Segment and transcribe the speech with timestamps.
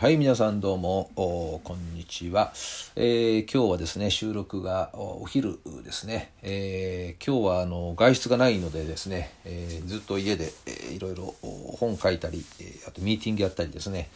[0.00, 2.52] はい、皆さんどうも、こんにちは、
[2.94, 14.08] えー今日はですね、収録がおお昼ですね、えー今日はあの外出がないのでですね、えーずっと家で、えーいろいろお本書いたり、えあとミーティングやったりですね、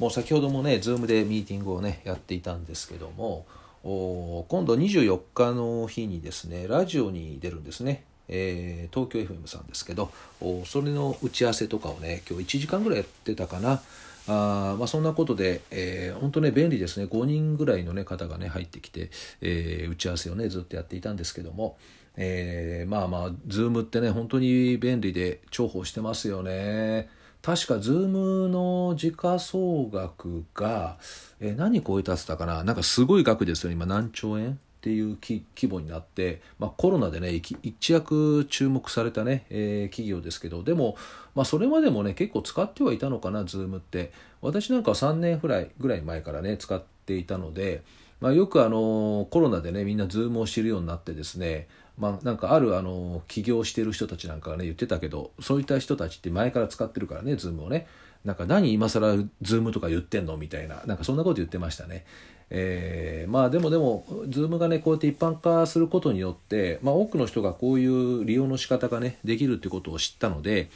[0.00, 3.46] もう先ほどもね、 Zoom でミーティングをね、やっていたんですけども、
[3.84, 8.02] お今度24日の日にですね、ラジオに出るんですね。
[8.26, 10.10] え東京 FM さんですけど
[10.40, 13.80] おそれの打ち合わせとかをね今日1時間ぐらいやってたかな。
[14.28, 17.06] あまあそんなことで、えー本当ね便利ですね。
[17.06, 19.10] 5人ぐらいの、ね、方がね入ってきて、
[19.40, 21.76] えー打ち合わせをねずっとやっていたんですけども、
[22.16, 27.08] えーまあまあ Zoom ってね本当に便利で重宝してますよね。
[27.42, 30.98] 確か Zoom の時価総額が、
[31.40, 32.62] えー何超えたってたかな。
[32.64, 33.86] なんかすごい額ですよ今。
[33.86, 37.30] 何兆円っていう規模になって、まあ、コロナでね
[37.62, 40.96] 一躍注目されたね、えー企業ですけどでも、
[41.36, 44.12] まあ、それまでもね結構使ってはいたのかな Zoom って。
[44.42, 47.82] 私なんかは3年ぐらいぐらい前からね使っていたので、
[48.20, 57.86] まあ、よくあのコロナでねみんな Zoom を知るようになってですねまあ、なんかあるあの起業してる人たちなんかがね言ってたけどそういった人たちって前から使ってるからね Zoom をね。
[58.24, 60.36] なんか何今更 Zoom とか言ってんの？
[60.36, 62.06] みたいななんかそんなこと言ってましたね。
[62.54, 70.68] えーまあでもでも Zoom がねこうやって一般化することによって、まあ、多くの人がこういう利用の仕方がねできるってことを知ったので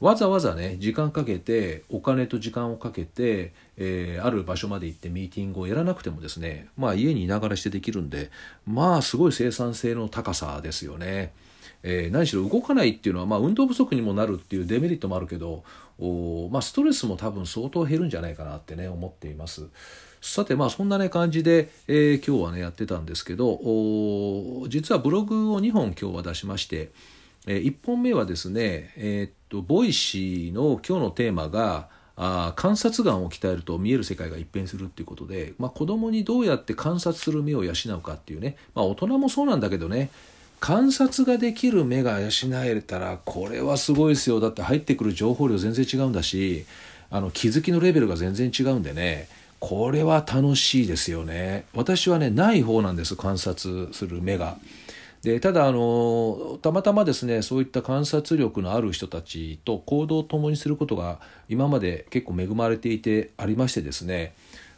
[0.00, 8.30] わざわざね時間かけてお金と時間をかけて、えーある場所まで行ってミーティングをやらなくてもですねまあ家にいながらしてできるんで
[8.66, 11.32] まあすごい生産性の高さですよね。
[11.82, 15.62] えー何しろ動かないっていうのは、まあ、運動不足にもなるっていうデメリットもあるけど
[16.00, 19.68] おまあ、ストレスも多分相当減るんじゃないかなってね思っています。
[20.22, 26.90] さてまあそんなね感じで、えー今日はねやってたんですけどお実はブログを2本今日は出しまして、
[27.46, 31.88] え1本目はですねえーっと Voicy の今日のテーマが
[32.22, 40.10] あ観察眼を鍛えると見える世界が一変するっていうことで、まあ、子供にどうやって観察する目を養うかっていうね、まあ、大人もそうなんだけどね
[40.60, 42.28] 観察ができる目が養
[42.64, 46.66] えたらこれはすごいですよだって入ってくる情報量全然違うんだし
[47.10, 49.28] あの気づきのレベルが全然違うんでね
[49.58, 54.56] これは楽しいですよね私はねない方なんです観察する目が。
[55.22, 64.32] でただあのたまたまですねそういった観察力のある人たちと行動を共にすることが今まで結構恵まれていてありましてですね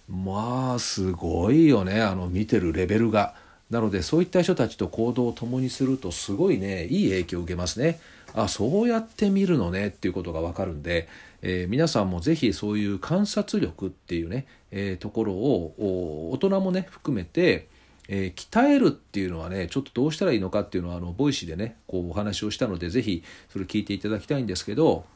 [0.09, 3.35] まあすごいよねあの見てるレベルが。
[3.73, 7.99] なのでそういった人たちと行動を共にするとすごいねいい影響を受けますね。
[8.35, 11.09] あそうやって見るのねっていうことが分かるんで、
[11.41, 17.67] えー皆さんもぜひそういう観察力っていうね、えーところを大人もね含めて、
[18.09, 25.07] えー鍛えるっていうのはねちょっとどうしたらいいのかっていうのはあの Voicy でねこうお話をしたのでぜひそれ聞いていただきたいんですけど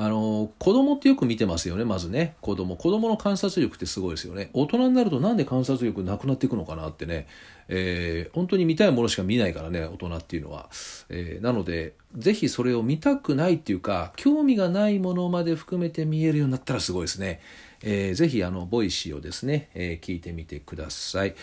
[0.00, 2.36] あの子供ってよく見てますよねまずね。
[2.40, 2.76] 子供。
[2.76, 4.48] 子供の観察力ってすごいですよね。
[4.52, 7.26] 大人になるとなんで観察力なくなっていくのかなってね、
[7.66, 10.68] えー本当に見たいものしか見ないからね大人っていうのは、
[11.08, 17.40] えーなのでぜひそれを見たくないっていうか興味がないものまで含めて見えるようになったらすごいですね、
[17.82, 21.34] えーぜひあの Voicy をですね、えー聞いてみてください。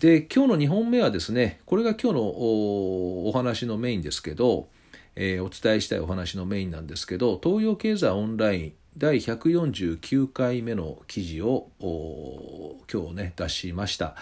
[0.00, 4.68] で今日の2本目はですねこれが今日のおお話のメインですけど
[5.16, 11.68] えーお伝えしたいお話のメインなんですけど東洋経済オンライン第149回目の記事を
[12.92, 14.14] 今日ね出しました、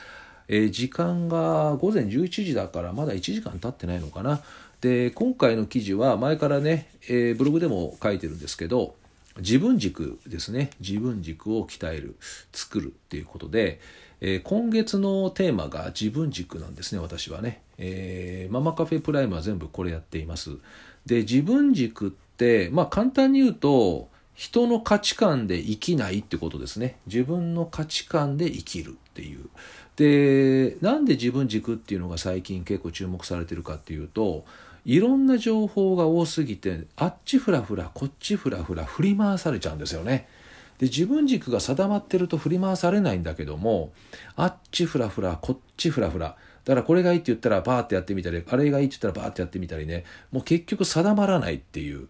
[0.48, 4.40] えー時間が午前11時だからまだ1時間経ってないのかな。
[4.80, 8.94] で今回の記事は前からね、えーブログでも書いてるんですけど
[9.38, 10.70] 自分軸ですね。
[10.80, 12.16] 自分軸を鍛える
[12.52, 13.80] 作るっていうことで、
[14.20, 20.58] えー今月のテーマが自分軸なんですね私はね、えーママカフェプライムは全部これやっています。
[21.06, 26.96] で自分軸ってまあ簡単に言うと人の価値観で生きないってことですね。
[27.06, 29.48] 自分の価値観で生きるっていう。
[29.96, 34.44] でなんで自分軸っていうのが最近結構注目されてるかっていうと
[34.86, 40.26] いろんな情報が多すぎてあっちふらふらこっちふらふら振り回されちゃうんですよね。
[40.80, 43.92] で自分軸が定まってると振り回されないんだけども
[44.34, 52.08] あっちふらふらこっちふらふらだからこれがいいって言ったらバーってやってみたりあれがいいって言ったらバーってやってみたりねもう結局定まらないっていう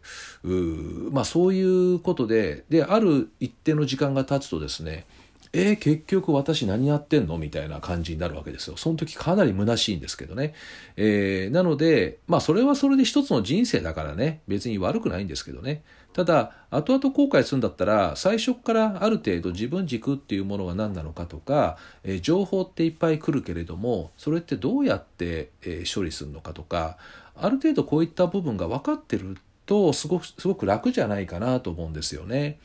[1.11, 5.05] まあそういうことでである一定の時間が経つとですね
[5.53, 7.37] えー、結局私何やってんの？
[7.37, 8.77] みたいな感じになるわけですよ。
[8.77, 10.55] その時かなり虚しいんですけどね。
[10.97, 15.83] えーなので、まあそれはそれで一つの人生だからね、別に悪くないんですけどね。
[16.13, 26.97] ただ、後々後悔するんだったら、最初からある程度自分軸っていうものが何なのかとか、えー情報っていっぱい来るけれども、それってどうやって、えー処理するのかとか、
[27.37, 32.59] ある程度こういった部分が分かってると、すごく、すごく楽じゃないかなと思うんですよね。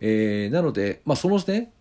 [0.00, 1.72] えー、なので、まあ、そのね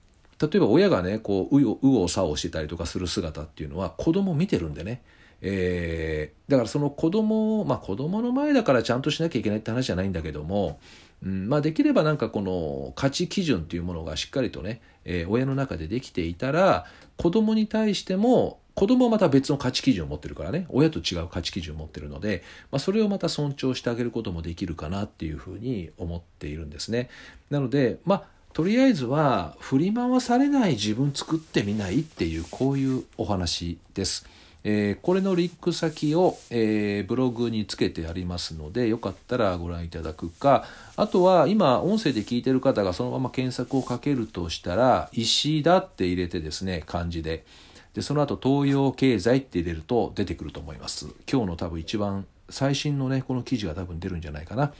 [0.42, 5.02] 例えば親がねこう右往左往してたりとかする姿っていうのは子供見てるんでね、
[5.42, 10.80] えー、だからその子供まあ子供の前だからちゃんとしなきゃいけないって話じゃないんだけども、
[11.26, 16.86] うんまあ、できればなんかこの価値基準っていうものがしっかりとね、えー、親の中でできていたら
[17.18, 27.10] 子供に対しても子供はまた別の価値基準を持ってるからね親と違う価値基準を持ってるので、まあ、それをまた尊重してあげることもできるかなっていうふうに思っているんですね。
[27.50, 34.26] なのでまあとりあえずは振り回されない自分作ってみないっていうこういうお話です。
[34.64, 40.66] えー、これのリンク先を、えー、ブログにつけてありますのでよかったらご覧いただくか
[40.98, 47.46] あとは今音声で聞いてる方がそのまま検索をかけるとしたら石田って入れてですね漢字で。
[47.94, 51.08] でその後東洋経済って入れると出てくると思います。
[51.30, 54.74] 今日の多分一番最新のねこの記事が多分出るんじゃないかな。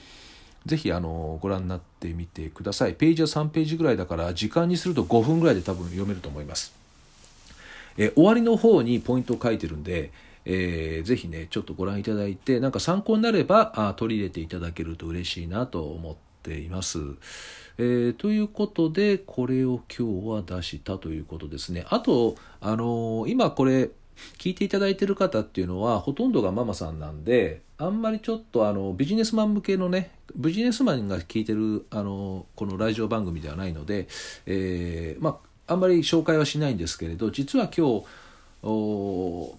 [0.64, 2.94] ぜひあのご覧になってみてください。
[2.94, 6.79] ページは3ページぐらいだから時間にすると5分ぐらいで多分読めると思います。
[8.00, 10.10] え終わりの方にポイントを書いてるんで、
[10.46, 16.98] えー、ぜひねちょっとご覧いただいてなんか参考になればあ取り入れていただけると嬉しいなと思っています。
[17.76, 21.84] えー、ということでこれを今日は出したということですね。
[21.90, 23.90] あと、あのー、今これ
[24.38, 34.08] 聞いていただいてる方っていうのはほとんどがママさんなんであんまりちょっとあのビジネスマン向けのねビジネスマンが聞いてるあのこのラジオ番組ではないので、
[34.46, 38.04] えー、まああんまり紹介はしないんですけれど実は今日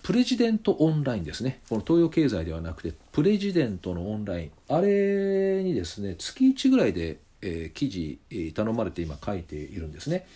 [0.03, 1.61] プレジデントオンラインですね。
[1.69, 4.51] この東洋経済ではなくてプレジデントのオンライン。
[4.67, 8.19] あれにですね月1ぐらいで、えー、記事、
[8.53, 10.27] 頼まれて今書いているんですね。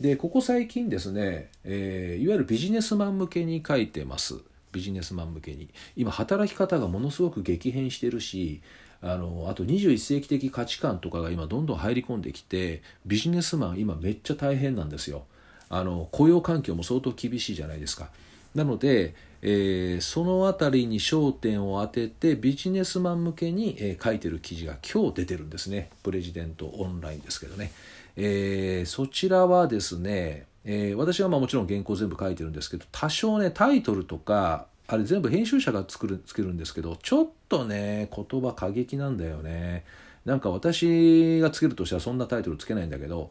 [0.00, 4.40] でここ最近ですね、えー、いわゆるビジネスマン向けに書いてます。
[4.72, 5.68] ビジネスマン向けに。
[5.94, 8.62] 今働き方がものすごく激変してるし
[9.02, 15.24] あのあと21世紀的価値観とかが今どんどん入り込んできてビジネスマン今めっちゃ大変なんですよ。
[15.68, 18.10] あの雇用環境も相当厳しいじゃないですか。
[18.54, 25.90] なので、えー、その辺りに焦点を当ててビジネスマン向けに、えー、書いてる記事が今日出てるんですね。
[26.02, 27.72] プレジデントオンラインですけどね、
[28.16, 39.86] えー、そちらはですね、え私はまあもちろん原稿全部書いてるんですけど多少ねタイトルとかあれ全部編集者が作るつけるんですけどちょっとね言葉過激なんだよね。
[40.26, 43.30] なんか私がつけるとしたらそんなタイトルつけないんだけど、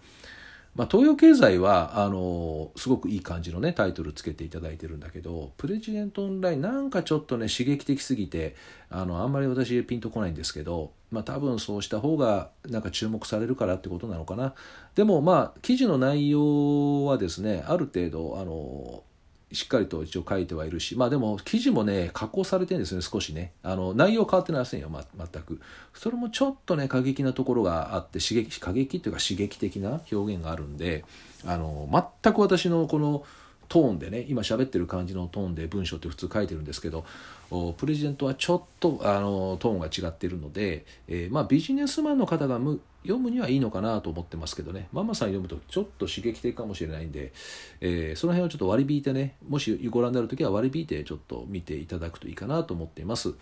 [0.76, 8.56] まあ、東洋経済はあのすごくいい感じのねタイトルつけていただいてるんだけどプレジデントオンラインなんかちょっとね刺激的すぎて
[8.90, 14.56] あのあんまり私ピンとこないんですけどまあ多分そうした方がなんか注目されるからってことなのかな。
[14.96, 19.04] でもまあ記事の内容はですねある程度あの
[19.54, 23.52] しっかりと一応書いてはいるしまあでも記事もね加工されてるんですね少しね。
[23.64, 25.60] あの内容変わってませんよ、ま、全く。
[25.94, 31.04] それもちょっとね過激なところがあって刺激過激っていうか刺激的な表現があるんで
[31.46, 31.90] あの
[32.24, 33.24] 全く私のこの
[33.72, 37.06] トーンでね今喋ってる感じのトーンで文章って普通書いてるんですけど
[37.78, 42.60] プレジデントはちょっとあのトーンが違ってるので、えー、まあ、ビジネスマンの方が
[43.04, 47.34] 読むにはいいのかなと思ってますけどねママさん読むとちょっと刺激的かもしれないんで、
[47.80, 53.34] えー、その辺をちょっと割り引いてねもしご覧になるときは割り引いてちょっと見ていただくといいかなと思っています。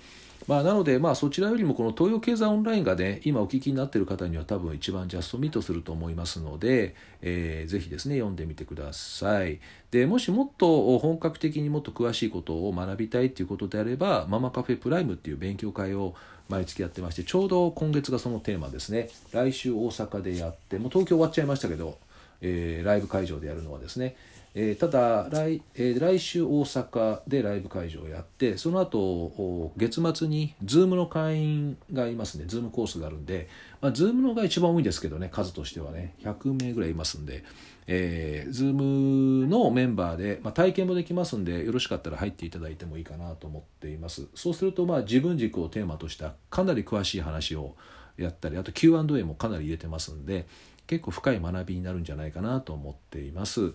[0.48, 9.60] まあ、なので、まあ、そちらよりもこの東洋経済オンラインがね今お聞きになっている方には多分一番ジャストミートすると思いますので、えー、ぜひですね読んでみてください。
[9.92, 16.16] でもしもっと本格的にもっと詳しいことを学びたいということであればママカフェプライムっていう勉強会を
[16.48, 19.10] 毎月やってましてちょうど今月がそのテーマですね。
[19.32, 21.98] 来週大阪でやってもう東京終わっちゃいましたけど、
[22.42, 24.16] えー、ライブ会場でやるのはですね
[24.56, 33.48] えー、ただ来,、えー、来週大阪でライブ会場をやってその後月末に Zoom の会員がいますね Zoom コースがあるんで、
[33.80, 37.44] まあ、Zoom のが一番多いんですけどね数としてはね100名ぐらいいますんで、
[37.86, 44.28] えー、Zoom のメンバーで、まあ、体験もできますんでよろしかったら入っていただいてもいいかなと思っています。
[44.34, 47.76] そうするとまあ自分軸をテーマとしたかなり詳しい話を
[48.18, 50.46] やったりあと Q&A もかなり入れてますんで
[50.90, 53.74] 結構深い学びになるんじゃないかなと思っています。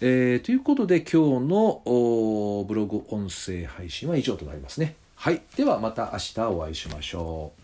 [0.00, 4.94] えー、ということで今日のブログ音声配信は以上となりますね。
[5.16, 5.42] はい。
[5.56, 7.61] ではまた明日お会いしましょう。